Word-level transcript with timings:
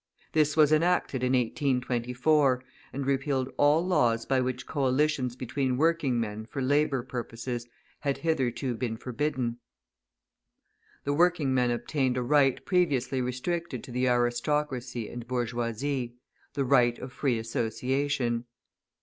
This 0.33 0.57
was 0.57 0.71
enacted 0.71 1.21
in 1.21 1.33
1824, 1.33 2.63
and 2.91 3.05
repealed 3.05 3.53
all 3.55 3.85
laws 3.85 4.25
by 4.25 4.41
which 4.41 4.65
coalitions 4.65 5.35
between 5.35 5.77
working 5.77 6.19
men 6.19 6.47
for 6.47 6.59
labour 6.59 7.03
purposes 7.03 7.67
had 7.99 8.17
hitherto 8.17 8.73
been 8.73 8.97
forbidden. 8.97 9.57
The 11.03 11.13
working 11.13 11.53
men 11.53 11.69
obtained 11.69 12.17
a 12.17 12.23
right 12.23 12.65
previously 12.65 13.21
restricted 13.21 13.83
to 13.83 13.91
the 13.91 14.07
aristocracy 14.07 15.07
and 15.07 15.27
bourgeoisie, 15.27 16.15
the 16.55 16.65
right 16.65 16.97
of 16.97 17.13
free 17.13 17.37
association. 17.37 18.45